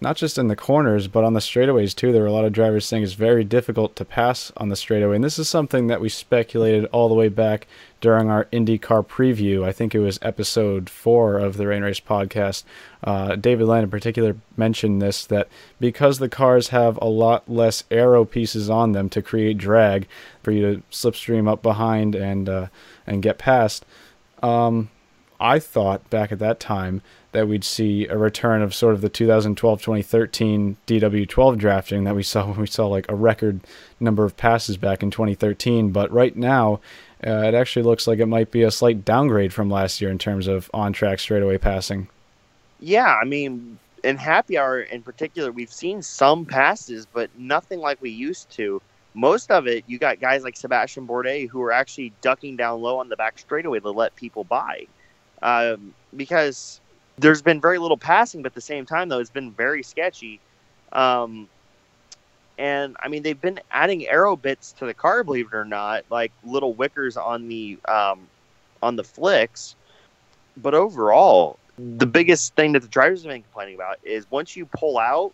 Not 0.00 0.16
just 0.16 0.38
in 0.38 0.46
the 0.46 0.54
corners, 0.54 1.08
but 1.08 1.24
on 1.24 1.32
the 1.32 1.40
straightaways 1.40 1.94
too. 1.94 2.12
There 2.12 2.22
were 2.22 2.28
a 2.28 2.32
lot 2.32 2.44
of 2.44 2.52
drivers 2.52 2.86
saying 2.86 3.02
it's 3.02 3.14
very 3.14 3.42
difficult 3.42 3.96
to 3.96 4.04
pass 4.04 4.52
on 4.56 4.68
the 4.68 4.76
straightaway. 4.76 5.16
And 5.16 5.24
this 5.24 5.40
is 5.40 5.48
something 5.48 5.88
that 5.88 6.00
we 6.00 6.08
speculated 6.08 6.84
all 6.86 7.08
the 7.08 7.16
way 7.16 7.28
back 7.28 7.66
during 8.00 8.30
our 8.30 8.44
IndyCar 8.46 9.04
preview. 9.04 9.64
I 9.64 9.72
think 9.72 9.94
it 9.94 9.98
was 9.98 10.20
episode 10.22 10.88
four 10.88 11.38
of 11.38 11.56
the 11.56 11.66
Rain 11.66 11.82
Race 11.82 11.98
podcast. 11.98 12.62
Uh, 13.02 13.34
David 13.34 13.66
Land, 13.66 13.84
in 13.84 13.90
particular, 13.90 14.36
mentioned 14.56 15.02
this 15.02 15.26
that 15.26 15.48
because 15.80 16.20
the 16.20 16.28
cars 16.28 16.68
have 16.68 16.96
a 17.02 17.06
lot 17.08 17.48
less 17.50 17.82
aero 17.90 18.24
pieces 18.24 18.70
on 18.70 18.92
them 18.92 19.08
to 19.08 19.20
create 19.20 19.58
drag 19.58 20.06
for 20.44 20.52
you 20.52 20.62
to 20.62 20.82
slipstream 20.92 21.50
up 21.50 21.60
behind 21.60 22.14
and 22.14 22.48
uh, 22.48 22.66
and 23.04 23.22
get 23.22 23.38
past. 23.38 23.84
Um, 24.44 24.90
I 25.40 25.58
thought 25.58 26.08
back 26.10 26.32
at 26.32 26.38
that 26.38 26.60
time 26.60 27.02
that 27.32 27.46
we'd 27.46 27.64
see 27.64 28.06
a 28.06 28.16
return 28.16 28.62
of 28.62 28.74
sort 28.74 28.94
of 28.94 29.00
the 29.00 29.10
2012-2013 29.10 30.76
DW12 30.86 31.58
drafting 31.58 32.04
that 32.04 32.16
we 32.16 32.22
saw 32.22 32.46
when 32.46 32.60
we 32.60 32.66
saw 32.66 32.86
like 32.86 33.06
a 33.08 33.14
record 33.14 33.60
number 34.00 34.24
of 34.24 34.36
passes 34.36 34.76
back 34.76 35.02
in 35.02 35.10
2013. 35.10 35.90
But 35.90 36.10
right 36.10 36.34
now, 36.34 36.80
uh, 37.26 37.42
it 37.42 37.54
actually 37.54 37.82
looks 37.82 38.06
like 38.06 38.18
it 38.18 38.26
might 38.26 38.50
be 38.50 38.62
a 38.62 38.70
slight 38.70 39.04
downgrade 39.04 39.52
from 39.52 39.70
last 39.70 40.00
year 40.00 40.10
in 40.10 40.18
terms 40.18 40.46
of 40.46 40.70
on-track 40.72 41.18
straightaway 41.18 41.58
passing. 41.58 42.08
Yeah, 42.80 43.18
I 43.20 43.24
mean, 43.24 43.78
in 44.04 44.16
happy 44.16 44.56
hour 44.56 44.80
in 44.80 45.02
particular, 45.02 45.50
we've 45.50 45.72
seen 45.72 46.00
some 46.00 46.46
passes, 46.46 47.06
but 47.06 47.30
nothing 47.36 47.80
like 47.80 48.00
we 48.00 48.10
used 48.10 48.50
to. 48.50 48.80
Most 49.14 49.50
of 49.50 49.66
it, 49.66 49.84
you 49.86 49.98
got 49.98 50.20
guys 50.20 50.44
like 50.44 50.56
Sebastian 50.56 51.06
Bourdais 51.06 51.48
who 51.48 51.60
are 51.62 51.72
actually 51.72 52.12
ducking 52.20 52.56
down 52.56 52.80
low 52.80 52.98
on 52.98 53.08
the 53.08 53.16
back 53.16 53.38
straightaway 53.38 53.80
to 53.80 53.90
let 53.90 54.14
people 54.14 54.44
by, 54.44 54.86
um, 55.42 55.92
because 56.16 56.80
there's 57.18 57.42
been 57.42 57.60
very 57.60 57.78
little 57.78 57.96
passing, 57.96 58.42
but 58.42 58.52
at 58.52 58.54
the 58.54 58.60
same 58.60 58.86
time, 58.86 59.08
though, 59.08 59.18
it's 59.18 59.30
been 59.30 59.52
very 59.52 59.82
sketchy. 59.82 60.40
Um, 60.92 61.48
and 62.58 62.96
I 63.00 63.08
mean, 63.08 63.22
they've 63.22 63.40
been 63.40 63.60
adding 63.70 64.06
aero 64.08 64.36
bits 64.36 64.72
to 64.72 64.86
the 64.86 64.94
car, 64.94 65.22
believe 65.22 65.48
it 65.52 65.54
or 65.54 65.64
not, 65.64 66.04
like 66.10 66.32
little 66.44 66.74
wickers 66.74 67.16
on 67.16 67.48
the 67.48 67.78
um, 67.86 68.26
on 68.82 68.96
the 68.96 69.04
flicks. 69.04 69.76
But 70.56 70.74
overall, 70.74 71.58
the 71.78 72.06
biggest 72.06 72.54
thing 72.54 72.72
that 72.72 72.80
the 72.80 72.88
drivers 72.88 73.22
have 73.22 73.32
been 73.32 73.42
complaining 73.42 73.76
about 73.76 73.98
is 74.02 74.28
once 74.30 74.56
you 74.56 74.66
pull 74.66 74.98
out, 74.98 75.32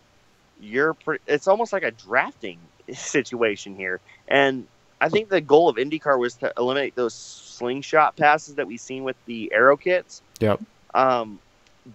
you're 0.61 0.93
pre- 0.93 1.19
it's 1.25 1.47
almost 1.47 1.73
like 1.73 1.83
a 1.83 1.91
drafting 1.91 2.59
situation 2.93 3.75
here. 3.75 3.99
And 4.27 4.67
I 5.01 5.09
think 5.09 5.29
the 5.29 5.41
goal 5.41 5.67
of 5.67 5.77
IndyCar 5.77 6.19
was 6.19 6.35
to 6.35 6.53
eliminate 6.57 6.95
those 6.95 7.13
slingshot 7.13 8.15
passes 8.15 8.55
that 8.55 8.67
we've 8.67 8.79
seen 8.79 9.03
with 9.03 9.15
the 9.25 9.51
aero 9.51 9.77
kits. 9.77 10.21
Yep. 10.39 10.61
Um, 10.93 11.39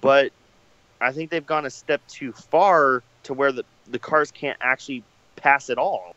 but 0.01 0.33
I 1.01 1.13
think 1.13 1.31
they've 1.31 1.47
gone 1.47 1.67
a 1.67 1.71
step 1.71 2.01
too 2.09 2.33
far 2.33 3.03
to 3.25 3.35
where 3.35 3.53
the, 3.53 3.65
the 3.89 3.99
cars 3.99 4.31
can't 4.31 4.59
actually 4.61 5.03
pass 5.37 5.71
at 5.71 5.79
all. 5.79 6.15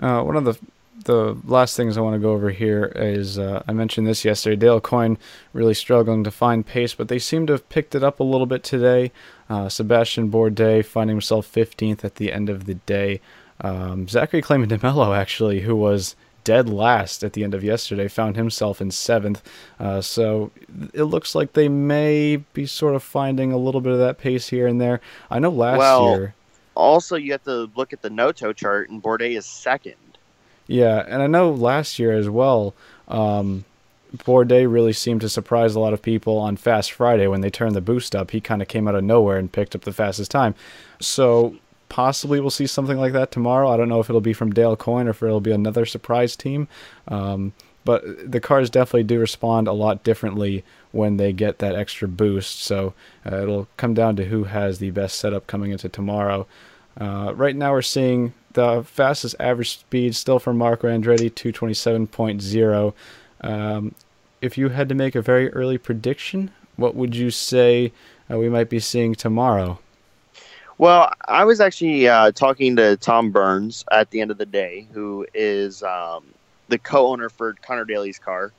Uh, 0.00 0.22
one 0.22 0.36
of 0.36 0.44
the 0.44 0.58
the 1.04 1.36
last 1.44 1.74
things 1.76 1.96
I 1.96 2.02
want 2.02 2.14
to 2.14 2.20
go 2.20 2.32
over 2.32 2.50
here 2.50 2.92
is 2.94 3.38
uh, 3.38 3.62
I 3.66 3.72
mentioned 3.72 4.06
this 4.06 4.24
yesterday. 4.24 4.56
Dale 4.56 4.80
Coyne 4.80 5.16
really 5.52 5.74
struggling 5.74 6.22
to 6.24 6.30
find 6.30 6.66
pace, 6.66 6.94
but 6.94 7.08
they 7.08 7.18
seem 7.18 7.46
to 7.46 7.54
have 7.54 7.68
picked 7.70 7.94
it 7.94 8.04
up 8.04 8.20
a 8.20 8.24
little 8.24 8.46
bit 8.46 8.62
today. 8.62 9.10
Uh, 9.48 9.68
Sebastian 9.68 10.30
Bourdais 10.30 10.84
finding 10.84 11.16
himself 11.16 11.50
15th 11.50 12.04
at 12.04 12.16
the 12.16 12.30
end 12.30 12.50
of 12.50 12.66
the 12.66 12.74
day. 12.74 13.20
Um, 13.60 14.06
Zachary 14.08 14.42
Claman 14.42 14.68
DeMelo, 14.68 15.16
actually, 15.16 15.60
who 15.60 15.74
was 15.74 16.14
dead 16.44 16.68
last 16.68 17.22
at 17.24 17.32
the 17.32 17.44
end 17.44 17.54
of 17.54 17.62
yesterday, 17.64 18.08
found 18.08 18.36
himself 18.36 18.80
in 18.80 18.90
seventh. 18.90 19.42
Uh, 19.78 20.00
so 20.00 20.50
it 20.92 21.04
looks 21.04 21.34
like 21.34 21.52
they 21.52 21.68
may 21.68 22.36
be 22.36 22.66
sort 22.66 22.94
of 22.94 23.02
finding 23.02 23.52
a 23.52 23.56
little 23.56 23.80
bit 23.80 23.92
of 23.92 23.98
that 23.98 24.18
pace 24.18 24.48
here 24.48 24.66
and 24.66 24.80
there. 24.80 25.00
I 25.30 25.38
know 25.38 25.50
last 25.50 25.78
Well, 25.78 26.10
year. 26.10 26.34
Also, 26.74 27.16
you 27.16 27.32
have 27.32 27.44
to 27.44 27.70
look 27.76 27.92
at 27.92 28.02
the 28.02 28.10
Noto 28.10 28.52
chart, 28.52 28.88
and 28.88 29.02
Bourdais 29.02 29.36
is 29.36 29.44
second. 29.46 29.94
Yeah, 30.66 31.04
and 31.06 31.22
I 31.22 31.26
know 31.26 31.50
last 31.50 31.98
year 31.98 32.12
as 32.12 32.28
well, 32.30 32.74
um, 33.08 33.64
Bourdais 34.16 34.70
really 34.70 34.92
seemed 34.92 35.20
to 35.22 35.28
surprise 35.28 35.74
a 35.74 35.80
lot 35.80 35.92
of 35.92 36.02
people 36.02 36.38
on 36.38 36.56
Fast 36.56 36.92
Friday 36.92 37.26
when 37.26 37.40
they 37.40 37.50
turned 37.50 37.74
the 37.74 37.80
boost 37.80 38.14
up. 38.14 38.30
He 38.30 38.40
kind 38.40 38.62
of 38.62 38.68
came 38.68 38.88
out 38.88 38.94
of 38.94 39.04
nowhere 39.04 39.38
and 39.38 39.50
picked 39.52 39.74
up 39.74 39.82
the 39.82 39.92
fastest 39.92 40.30
time. 40.30 40.54
So 41.00 41.56
possibly 41.92 42.40
we'll 42.40 42.48
see 42.48 42.66
something 42.66 42.96
like 42.96 43.12
that 43.12 43.30
tomorrow. 43.30 43.68
I 43.68 43.76
don't 43.76 43.90
know 43.90 44.00
if 44.00 44.08
it'll 44.08 44.22
be 44.22 44.32
from 44.32 44.50
Dale 44.50 44.76
Coyne 44.76 45.06
or 45.06 45.10
if 45.10 45.22
it'll 45.22 45.42
be 45.42 45.52
another 45.52 45.84
surprise 45.84 46.34
team. 46.36 46.66
Um, 47.06 47.52
but 47.84 48.30
the 48.32 48.40
cars 48.40 48.70
definitely 48.70 49.02
do 49.02 49.20
respond 49.20 49.68
a 49.68 49.74
lot 49.74 50.02
differently 50.02 50.64
when 50.92 51.18
they 51.18 51.34
get 51.34 51.58
that 51.58 51.74
extra 51.74 52.08
boost. 52.08 52.62
So 52.62 52.94
uh, 53.30 53.42
it'll 53.42 53.68
come 53.76 53.92
down 53.92 54.16
to 54.16 54.24
who 54.24 54.44
has 54.44 54.78
the 54.78 54.90
best 54.90 55.18
setup 55.18 55.46
coming 55.46 55.70
into 55.70 55.90
tomorrow. 55.90 56.46
Uh, 56.98 57.34
right 57.36 57.54
now 57.54 57.72
we're 57.72 57.82
seeing 57.82 58.32
the 58.54 58.82
fastest 58.84 59.36
average 59.38 59.78
speed 59.80 60.16
still 60.16 60.38
for 60.38 60.54
Marco 60.54 60.88
Andretti, 60.88 61.30
227.0. 61.30 62.94
Um, 63.42 63.94
if 64.40 64.56
you 64.56 64.70
had 64.70 64.88
to 64.88 64.94
make 64.94 65.14
a 65.14 65.20
very 65.20 65.52
early 65.52 65.76
prediction, 65.76 66.52
what 66.76 66.94
would 66.94 67.14
you 67.14 67.30
say 67.30 67.92
uh, 68.30 68.38
we 68.38 68.48
might 68.48 68.70
be 68.70 68.80
seeing 68.80 69.14
tomorrow? 69.14 69.78
Well, 70.78 71.12
I 71.28 71.44
was 71.44 71.60
actually 71.60 72.08
uh, 72.08 72.32
talking 72.32 72.76
to 72.76 72.96
Tom 72.96 73.30
Burns 73.30 73.84
at 73.92 74.10
the 74.10 74.20
end 74.20 74.30
of 74.30 74.38
the 74.38 74.46
day, 74.46 74.86
who 74.92 75.26
is 75.34 75.82
um, 75.82 76.24
the 76.68 76.78
co-owner 76.78 77.28
for 77.28 77.52
Connor 77.62 77.84
Daly's 77.84 78.18
car, 78.18 78.52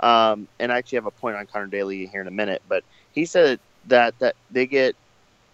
um, 0.00 0.48
and 0.60 0.72
I 0.72 0.78
actually 0.78 0.96
have 0.96 1.06
a 1.06 1.10
point 1.10 1.36
on 1.36 1.46
Connor 1.46 1.66
Daly 1.66 2.06
here 2.06 2.20
in 2.20 2.28
a 2.28 2.32
minute. 2.32 2.62
But 2.68 2.84
he 3.12 3.24
said 3.24 3.58
that 3.88 4.18
that 4.20 4.36
they 4.50 4.66
get 4.66 4.94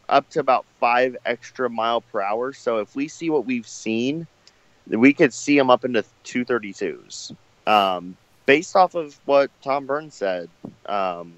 up 0.08 0.28
to 0.30 0.40
about 0.40 0.66
five 0.78 1.16
extra 1.24 1.70
mile 1.70 2.02
per 2.02 2.20
hour. 2.20 2.52
So 2.52 2.78
if 2.78 2.94
we 2.94 3.08
see 3.08 3.30
what 3.30 3.46
we've 3.46 3.66
seen, 3.66 4.26
we 4.86 5.14
could 5.14 5.32
see 5.32 5.56
them 5.56 5.70
up 5.70 5.84
into 5.84 6.04
two 6.22 6.44
thirty 6.44 6.72
twos. 6.74 7.32
Um, 7.66 8.16
based 8.44 8.76
off 8.76 8.94
of 8.94 9.18
what 9.24 9.50
Tom 9.62 9.86
Burns 9.86 10.14
said, 10.14 10.50
um, 10.84 11.32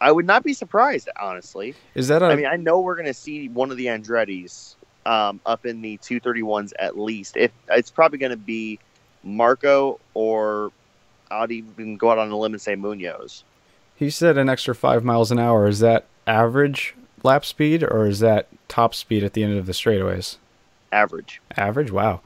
I 0.00 0.12
would 0.12 0.26
not 0.26 0.44
be 0.44 0.52
surprised, 0.52 1.08
honestly. 1.20 1.74
Is 1.94 2.08
that 2.08 2.22
a 2.22 2.26
I 2.26 2.36
mean, 2.36 2.46
I 2.46 2.56
know 2.56 2.80
we're 2.80 2.96
going 2.96 3.06
to 3.06 3.14
see 3.14 3.48
one 3.48 3.70
of 3.70 3.76
the 3.76 3.86
Andretti's 3.86 4.76
um, 5.06 5.40
up 5.46 5.64
in 5.64 5.80
the 5.80 5.98
231s 5.98 6.72
at 6.78 6.98
least. 6.98 7.36
If 7.36 7.52
it's 7.70 7.90
probably 7.90 8.18
going 8.18 8.30
to 8.30 8.36
be 8.36 8.78
Marco 9.22 9.98
or 10.14 10.72
I'd 11.30 11.50
even 11.50 11.96
go 11.96 12.10
out 12.10 12.18
on 12.18 12.30
a 12.30 12.36
limb 12.36 12.52
and 12.52 12.60
say 12.60 12.74
Munoz. 12.74 13.44
He 13.94 14.10
said 14.10 14.36
an 14.36 14.48
extra 14.48 14.74
five 14.74 15.04
miles 15.04 15.30
an 15.32 15.38
hour. 15.38 15.66
Is 15.66 15.78
that 15.80 16.06
average 16.26 16.94
lap 17.22 17.44
speed 17.44 17.82
or 17.82 18.06
is 18.06 18.20
that 18.20 18.48
top 18.68 18.94
speed 18.94 19.24
at 19.24 19.32
the 19.32 19.42
end 19.42 19.56
of 19.58 19.66
the 19.66 19.72
straightaways? 19.72 20.36
Average. 20.92 21.40
Average? 21.56 21.90
Wow. 21.90 22.20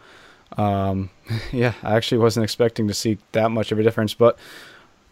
Um, 0.57 1.11
yeah, 1.53 1.75
I 1.83 1.97
actually 1.97 2.19
wasn't 2.19 2.45
expecting 2.45 2.89
to 2.89 2.95
see 2.95 3.19
that 3.33 3.51
much 3.51 3.73
of 3.73 3.79
a 3.79 3.83
difference, 3.83 4.15
but 4.15 4.39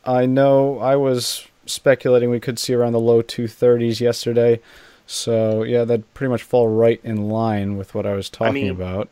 I 0.05 0.27
know 0.27 0.79
I 0.79 0.97
was 0.97 1.47
speculating 1.68 2.30
we 2.30 2.40
could 2.40 2.58
see 2.58 2.75
around 2.75 2.92
the 2.92 3.00
low 3.00 3.22
230s 3.22 4.00
yesterday. 4.00 4.60
So, 5.06 5.62
yeah, 5.62 5.84
that 5.84 6.12
pretty 6.14 6.30
much 6.30 6.42
fall 6.42 6.68
right 6.68 7.00
in 7.02 7.28
line 7.28 7.76
with 7.76 7.94
what 7.94 8.06
I 8.06 8.14
was 8.14 8.28
talking 8.28 8.54
mean, 8.54 8.70
about. 8.70 9.08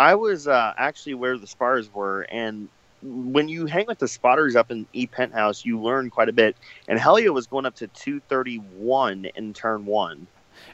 I 0.00 0.14
was 0.14 0.48
uh, 0.48 0.74
actually 0.76 1.14
where 1.14 1.38
the 1.38 1.46
spars 1.46 1.92
were, 1.92 2.22
and 2.22 2.68
when 3.02 3.48
you 3.48 3.66
hang 3.66 3.86
with 3.86 3.98
the 3.98 4.08
spotters 4.08 4.56
up 4.56 4.70
in 4.70 4.86
E 4.92 5.06
Penthouse, 5.06 5.64
you 5.64 5.80
learn 5.80 6.10
quite 6.10 6.28
a 6.28 6.32
bit. 6.32 6.56
And 6.88 7.00
Helio 7.00 7.32
was 7.32 7.46
going 7.46 7.66
up 7.66 7.76
to 7.76 7.86
231 7.86 9.26
in 9.36 9.52
turn 9.54 9.86
one. 9.86 10.26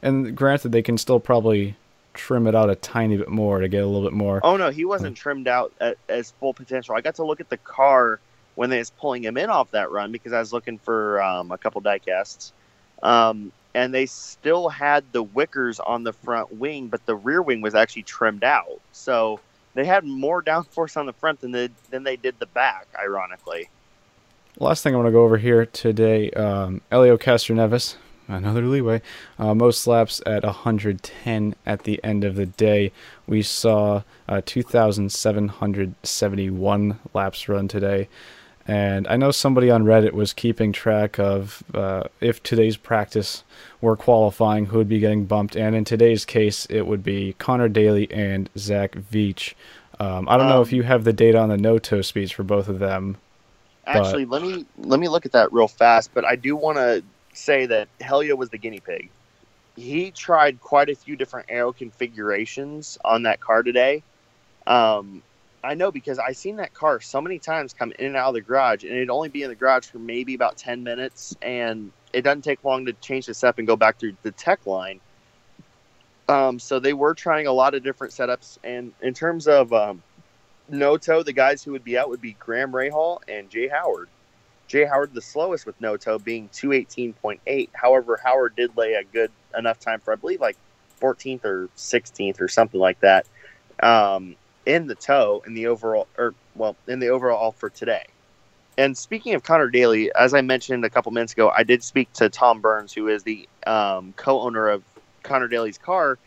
And 0.02 0.34
granted, 0.34 0.72
they 0.72 0.82
can 0.82 0.96
still 0.96 1.20
probably 1.20 1.76
trim 2.14 2.46
it 2.46 2.54
out 2.54 2.70
a 2.70 2.74
tiny 2.76 3.16
bit 3.16 3.28
more 3.28 3.60
to 3.60 3.68
get 3.68 3.82
a 3.82 3.86
little 3.86 4.08
bit 4.08 4.12
more. 4.12 4.40
Oh 4.42 4.56
no, 4.56 4.70
he 4.70 4.84
wasn't 4.84 5.16
trimmed 5.16 5.48
out 5.48 5.72
at, 5.80 5.98
as 6.08 6.30
full 6.40 6.54
potential. 6.54 6.94
I 6.94 7.00
got 7.00 7.16
to 7.16 7.24
look 7.24 7.40
at 7.40 7.50
the 7.50 7.58
car 7.58 8.20
when 8.54 8.70
they 8.70 8.78
was 8.78 8.90
pulling 8.90 9.24
him 9.24 9.36
in 9.36 9.50
off 9.50 9.70
that 9.72 9.90
run 9.90 10.12
because 10.12 10.32
I 10.32 10.38
was 10.38 10.52
looking 10.52 10.78
for 10.78 11.22
um, 11.22 11.50
a 11.50 11.58
couple 11.58 11.82
diecasts, 11.82 12.52
um, 13.02 13.52
and 13.74 13.92
they 13.92 14.06
still 14.06 14.68
had 14.68 15.04
the 15.12 15.24
wickers 15.24 15.80
on 15.84 16.04
the 16.04 16.12
front 16.12 16.54
wing, 16.54 16.88
but 16.88 17.04
the 17.06 17.16
rear 17.16 17.42
wing 17.42 17.60
was 17.60 17.74
actually 17.74 18.04
trimmed 18.04 18.44
out. 18.44 18.80
So 18.92 19.40
they 19.74 19.84
had 19.84 20.04
more 20.04 20.42
downforce 20.42 20.96
on 20.96 21.06
the 21.06 21.12
front 21.12 21.40
than 21.40 21.50
they, 21.50 21.70
than 21.90 22.04
they 22.04 22.16
did 22.16 22.36
the 22.38 22.46
back. 22.46 22.86
Ironically, 22.98 23.68
Last 24.60 24.84
thing 24.84 24.94
I 24.94 24.98
want 24.98 25.08
to 25.08 25.12
go 25.12 25.24
over 25.24 25.38
here 25.38 25.66
today, 25.66 26.30
um, 26.30 26.80
Helio 26.88 27.16
Castroneves, 27.16 27.96
another 28.28 28.62
leeway, 28.62 29.02
uh, 29.36 29.52
most 29.52 29.84
laps 29.88 30.22
at 30.26 30.44
110 30.44 31.56
at 31.66 31.82
the 31.82 31.98
end 32.04 32.22
of 32.22 32.36
the 32.36 32.46
day. 32.46 32.92
We 33.26 33.42
saw 33.42 34.02
uh, 34.28 34.42
2,771 34.46 37.00
laps 37.12 37.48
run 37.48 37.66
today. 37.66 38.08
And 38.66 39.06
I 39.08 39.16
know 39.16 39.30
somebody 39.30 39.70
on 39.70 39.84
Reddit 39.84 40.12
was 40.12 40.32
keeping 40.32 40.72
track 40.72 41.18
of 41.18 41.62
uh, 41.74 42.04
if 42.20 42.42
today's 42.42 42.76
practice 42.78 43.44
were 43.80 43.96
qualifying, 43.96 44.66
who 44.66 44.78
would 44.78 44.88
be 44.88 45.00
getting 45.00 45.26
bumped. 45.26 45.54
And 45.56 45.76
in 45.76 45.84
today's 45.84 46.24
case, 46.24 46.66
it 46.70 46.86
would 46.86 47.02
be 47.02 47.34
Connor 47.38 47.68
Daly 47.68 48.10
and 48.10 48.48
Zach 48.56 48.92
Veach. 48.92 49.54
Um, 50.00 50.28
I 50.28 50.36
don't 50.38 50.48
know 50.48 50.60
Um, 50.60 50.62
if 50.62 50.72
you 50.72 50.82
have 50.82 51.04
the 51.04 51.12
data 51.12 51.38
on 51.38 51.50
the 51.50 51.58
no-toe 51.58 52.02
speeds 52.02 52.32
for 52.32 52.42
both 52.42 52.68
of 52.68 52.78
them. 52.78 53.18
actually, 53.86 54.24
let 54.24 54.42
me 54.42 54.66
let 54.78 54.98
me 55.00 55.08
look 55.08 55.26
at 55.26 55.32
that 55.32 55.52
real 55.52 55.68
fast. 55.68 56.12
But 56.14 56.24
I 56.24 56.36
do 56.36 56.56
want 56.56 56.78
to 56.78 57.04
say 57.32 57.66
that 57.66 57.88
Helio 58.00 58.36
was 58.36 58.50
the 58.50 58.58
guinea 58.58 58.80
pig. 58.80 59.10
He 59.76 60.10
tried 60.10 60.60
quite 60.60 60.88
a 60.88 60.94
few 60.94 61.16
different 61.16 61.46
aero 61.50 61.72
configurations 61.72 62.98
on 63.04 63.24
that 63.24 63.40
car 63.40 63.62
today. 63.62 64.02
Um, 64.66 65.22
I 65.64 65.74
know 65.74 65.90
because 65.90 66.18
I 66.18 66.32
seen 66.32 66.56
that 66.56 66.74
car 66.74 67.00
so 67.00 67.20
many 67.20 67.38
times 67.38 67.72
come 67.72 67.92
in 67.98 68.06
and 68.06 68.16
out 68.16 68.28
of 68.28 68.34
the 68.34 68.40
garage, 68.42 68.84
and 68.84 68.92
it'd 68.92 69.10
only 69.10 69.30
be 69.30 69.42
in 69.42 69.48
the 69.48 69.54
garage 69.54 69.86
for 69.86 69.98
maybe 69.98 70.34
about 70.34 70.56
ten 70.56 70.82
minutes, 70.82 71.34
and 71.42 71.90
it 72.12 72.22
doesn't 72.22 72.42
take 72.42 72.62
long 72.64 72.86
to 72.86 72.92
change 72.94 73.26
this 73.26 73.42
up 73.42 73.58
and 73.58 73.66
go 73.66 73.76
back 73.76 73.98
through 73.98 74.16
the 74.22 74.30
tech 74.30 74.66
line. 74.66 75.00
Um, 76.28 76.58
so 76.58 76.78
they 76.78 76.92
were 76.92 77.14
trying 77.14 77.46
a 77.46 77.52
lot 77.52 77.74
of 77.74 77.82
different 77.82 78.12
setups, 78.12 78.58
and 78.62 78.92
in 79.00 79.14
terms 79.14 79.48
of 79.48 79.72
um, 79.72 80.02
Noto, 80.68 81.22
the 81.22 81.32
guys 81.32 81.62
who 81.62 81.72
would 81.72 81.84
be 81.84 81.96
out 81.98 82.08
would 82.10 82.20
be 82.20 82.32
Graham 82.38 82.72
Rahal 82.72 83.20
and 83.26 83.48
Jay 83.50 83.68
Howard. 83.68 84.08
Jay 84.68 84.84
Howard 84.84 85.12
the 85.14 85.22
slowest 85.22 85.66
with 85.66 85.78
no 85.80 85.96
toe 85.96 86.18
being 86.18 86.48
218.8. 86.50 87.68
However, 87.72 88.18
Howard 88.22 88.56
did 88.56 88.76
lay 88.76 88.94
a 88.94 89.04
good 89.04 89.30
enough 89.56 89.78
time 89.78 90.00
for 90.00 90.12
I 90.12 90.16
believe 90.16 90.40
like 90.40 90.56
14th 91.00 91.44
or 91.44 91.68
16th 91.76 92.40
or 92.40 92.48
something 92.48 92.80
like 92.80 92.98
that 93.00 93.26
um, 93.82 94.36
in 94.66 94.86
the 94.86 94.94
toe 94.94 95.42
in 95.46 95.54
the 95.54 95.66
overall 95.66 96.06
or 96.18 96.34
well 96.54 96.76
in 96.86 96.98
the 96.98 97.08
overall 97.08 97.52
for 97.52 97.70
today. 97.70 98.04
And 98.76 98.96
speaking 98.98 99.34
of 99.34 99.44
Connor 99.44 99.68
Daly, 99.70 100.12
as 100.14 100.34
I 100.34 100.40
mentioned 100.40 100.84
a 100.84 100.90
couple 100.90 101.12
minutes 101.12 101.32
ago, 101.32 101.52
I 101.54 101.62
did 101.62 101.84
speak 101.84 102.12
to 102.14 102.28
Tom 102.28 102.60
Burns, 102.60 102.92
who 102.92 103.08
is 103.08 103.22
the 103.22 103.48
um, 103.66 104.12
co-owner 104.16 104.68
of 104.68 104.82
Connor 105.22 105.46
Daly's 105.46 105.78
car, 105.78 106.18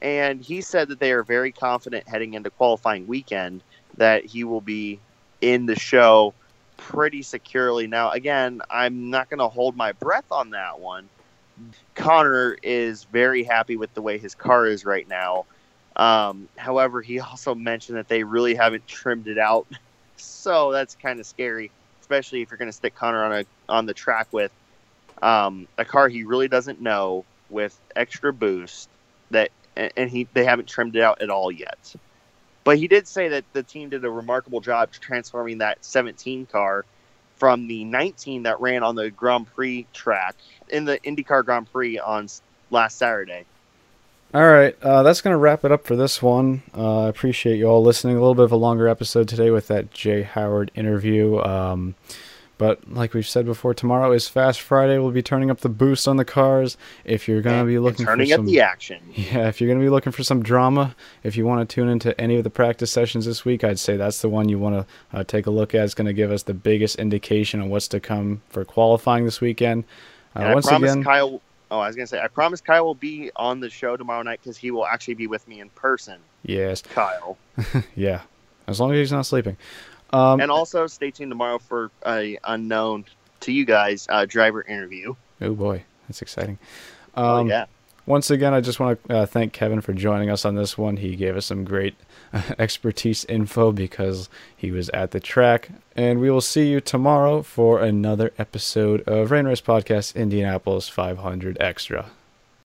and 0.00 0.40
he 0.40 0.60
said 0.60 0.88
that 0.88 1.00
they 1.00 1.12
are 1.12 1.24
very 1.24 1.50
confident 1.50 2.08
heading 2.08 2.34
into 2.34 2.50
qualifying 2.50 3.06
weekend 3.08 3.62
that 3.96 4.24
he 4.24 4.44
will 4.44 4.60
be 4.60 5.00
in 5.40 5.66
the 5.66 5.76
show 5.76 6.32
pretty 6.76 7.22
securely. 7.22 7.86
Now, 7.86 8.10
again, 8.10 8.60
I'm 8.70 9.10
not 9.10 9.28
going 9.28 9.38
to 9.38 9.48
hold 9.48 9.76
my 9.76 9.92
breath 9.92 10.30
on 10.30 10.50
that 10.50 10.78
one. 10.78 11.08
Connor 11.94 12.56
is 12.62 13.04
very 13.04 13.42
happy 13.42 13.76
with 13.76 13.92
the 13.94 14.02
way 14.02 14.18
his 14.18 14.34
car 14.34 14.66
is 14.66 14.84
right 14.84 15.08
now. 15.08 15.46
Um, 15.96 16.48
however, 16.56 17.02
he 17.02 17.20
also 17.20 17.54
mentioned 17.54 17.98
that 17.98 18.08
they 18.08 18.22
really 18.22 18.54
haven't 18.54 18.86
trimmed 18.86 19.28
it 19.28 19.38
out, 19.38 19.66
so 20.16 20.72
that's 20.72 20.94
kind 20.94 21.18
of 21.20 21.26
scary, 21.26 21.70
especially 22.00 22.42
if 22.42 22.50
you're 22.50 22.58
going 22.58 22.70
to 22.70 22.76
stick 22.76 22.94
Connor 22.94 23.24
on 23.24 23.32
a 23.32 23.44
on 23.68 23.86
the 23.86 23.94
track 23.94 24.28
with 24.32 24.52
um, 25.22 25.66
a 25.78 25.84
car 25.84 26.08
he 26.08 26.24
really 26.24 26.48
doesn't 26.48 26.80
know 26.80 27.24
with 27.48 27.78
extra 27.94 28.32
boost 28.32 28.88
that 29.30 29.50
and 29.76 30.10
he 30.10 30.26
they 30.32 30.44
haven't 30.44 30.68
trimmed 30.68 30.96
it 30.96 31.02
out 31.02 31.20
at 31.22 31.30
all 31.30 31.50
yet. 31.52 31.94
But 32.64 32.78
he 32.78 32.88
did 32.88 33.06
say 33.06 33.28
that 33.28 33.44
the 33.52 33.62
team 33.62 33.90
did 33.90 34.04
a 34.04 34.10
remarkable 34.10 34.60
job 34.60 34.90
transforming 34.90 35.58
that 35.58 35.84
17 35.84 36.46
car 36.46 36.84
from 37.36 37.68
the 37.68 37.84
19 37.84 38.44
that 38.44 38.60
ran 38.60 38.82
on 38.82 38.96
the 38.96 39.10
Grand 39.10 39.46
Prix 39.54 39.86
track 39.92 40.34
in 40.68 40.84
the 40.84 40.98
IndyCar 40.98 41.44
Grand 41.44 41.70
Prix 41.70 41.98
on 41.98 42.26
last 42.70 42.98
Saturday. 42.98 43.44
All 44.34 44.46
right, 44.46 44.76
uh, 44.82 45.02
that's 45.02 45.20
going 45.22 45.32
to 45.32 45.38
wrap 45.38 45.64
it 45.64 45.72
up 45.72 45.86
for 45.86 45.96
this 45.96 46.20
one. 46.20 46.62
Uh, 46.76 47.04
I 47.04 47.08
appreciate 47.08 47.56
you 47.56 47.66
all 47.66 47.82
listening. 47.82 48.16
A 48.16 48.20
little 48.20 48.34
bit 48.34 48.44
of 48.44 48.52
a 48.52 48.56
longer 48.56 48.86
episode 48.88 49.28
today 49.28 49.50
with 49.50 49.68
that 49.68 49.92
Jay 49.92 50.22
Howard 50.22 50.70
interview. 50.74 51.38
Um, 51.40 51.94
but 52.58 52.90
like 52.90 53.14
we've 53.14 53.26
said 53.26 53.46
before, 53.46 53.72
tomorrow 53.74 54.12
is 54.12 54.28
Fast 54.28 54.60
Friday. 54.60 54.98
We'll 54.98 55.10
be 55.10 55.22
turning 55.22 55.50
up 55.50 55.60
the 55.60 55.68
boost 55.68 56.08
on 56.08 56.16
the 56.16 56.24
cars. 56.24 56.76
If 57.04 57.28
you're 57.28 57.40
going 57.42 57.60
to 57.60 57.66
be 57.66 57.78
looking 57.78 58.04
turning 58.04 58.26
for 58.26 58.32
some, 58.32 58.40
up 58.42 58.46
the 58.46 58.60
action, 58.60 59.02
yeah, 59.14 59.48
if 59.48 59.60
you're 59.60 59.68
going 59.68 59.78
to 59.78 59.84
be 59.84 59.90
looking 59.90 60.12
for 60.12 60.22
some 60.22 60.42
drama, 60.42 60.96
if 61.22 61.36
you 61.36 61.46
want 61.46 61.66
to 61.66 61.74
tune 61.74 61.88
into 61.88 62.18
any 62.20 62.36
of 62.36 62.44
the 62.44 62.50
practice 62.50 62.90
sessions 62.90 63.26
this 63.26 63.44
week, 63.44 63.62
I'd 63.62 63.78
say 63.78 63.96
that's 63.96 64.22
the 64.22 64.28
one 64.28 64.48
you 64.48 64.58
want 64.58 64.86
to 65.12 65.18
uh, 65.18 65.24
take 65.24 65.46
a 65.46 65.50
look 65.50 65.74
at. 65.74 65.84
It's 65.84 65.94
going 65.94 66.06
to 66.06 66.14
give 66.14 66.32
us 66.32 66.42
the 66.42 66.54
biggest 66.54 66.96
indication 66.96 67.60
on 67.60 67.68
what's 67.68 67.88
to 67.88 68.00
come 68.00 68.42
for 68.48 68.64
qualifying 68.64 69.24
this 69.24 69.40
weekend. 69.40 69.84
Uh, 70.34 70.50
once 70.54 70.70
again, 70.70 71.04
Kyle. 71.04 71.40
Oh, 71.70 71.80
I 71.80 71.88
was 71.88 71.96
gonna 71.96 72.06
say, 72.06 72.20
I 72.20 72.28
promise 72.28 72.60
Kyle 72.60 72.84
will 72.84 72.94
be 72.94 73.30
on 73.36 73.60
the 73.60 73.70
show 73.70 73.96
tomorrow 73.96 74.22
night 74.22 74.40
because 74.42 74.56
he 74.56 74.70
will 74.70 74.86
actually 74.86 75.14
be 75.14 75.26
with 75.26 75.46
me 75.48 75.60
in 75.60 75.68
person. 75.70 76.18
Yes, 76.44 76.82
Kyle. 76.82 77.36
yeah, 77.96 78.22
as 78.66 78.78
long 78.80 78.92
as 78.92 78.98
he's 78.98 79.12
not 79.12 79.26
sleeping. 79.26 79.56
Um, 80.10 80.40
and 80.40 80.50
also 80.50 80.86
stay 80.86 81.10
tuned 81.10 81.30
tomorrow 81.30 81.58
for 81.58 81.90
a 82.06 82.38
unknown 82.44 83.04
to 83.40 83.52
you 83.52 83.64
guys 83.64 84.06
uh, 84.08 84.24
driver 84.26 84.62
interview. 84.62 85.14
Oh 85.40 85.54
boy, 85.54 85.82
that's 86.08 86.22
exciting. 86.22 86.58
Oh, 87.16 87.40
um, 87.40 87.46
oh, 87.46 87.48
yeah. 87.50 87.66
Once 88.06 88.30
again, 88.30 88.54
I 88.54 88.60
just 88.60 88.78
want 88.78 89.02
to 89.08 89.16
uh, 89.16 89.26
thank 89.26 89.52
Kevin 89.52 89.80
for 89.80 89.92
joining 89.92 90.30
us 90.30 90.44
on 90.44 90.54
this 90.54 90.78
one. 90.78 90.98
He 90.98 91.16
gave 91.16 91.36
us 91.36 91.46
some 91.46 91.64
great 91.64 91.96
expertise 92.58 93.24
info 93.24 93.72
because 93.72 94.28
he 94.56 94.70
was 94.70 94.88
at 94.90 95.10
the 95.10 95.18
track. 95.18 95.70
And 95.96 96.20
we 96.20 96.30
will 96.30 96.40
see 96.40 96.68
you 96.68 96.80
tomorrow 96.80 97.42
for 97.42 97.80
another 97.80 98.32
episode 98.38 99.00
of 99.08 99.32
Rain 99.32 99.46
Race 99.46 99.60
Podcast 99.60 100.14
Indianapolis 100.14 100.88
500 100.88 101.56
Extra. 101.58 102.10